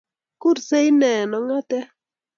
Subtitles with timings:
[0.41, 1.91] Kuursei Ine eng' ong'atet-